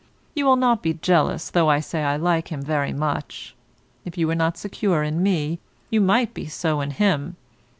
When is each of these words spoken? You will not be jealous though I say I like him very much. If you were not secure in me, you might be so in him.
You 0.33 0.47
will 0.47 0.55
not 0.55 0.81
be 0.81 0.95
jealous 0.95 1.51
though 1.51 1.69
I 1.69 1.79
say 1.79 2.01
I 2.01 2.15
like 2.17 2.47
him 2.47 2.63
very 2.63 2.91
much. 2.91 3.55
If 4.03 4.17
you 4.17 4.25
were 4.25 4.33
not 4.33 4.57
secure 4.57 5.03
in 5.03 5.21
me, 5.21 5.59
you 5.91 6.01
might 6.01 6.33
be 6.33 6.47
so 6.47 6.81
in 6.81 6.89
him. 6.89 7.35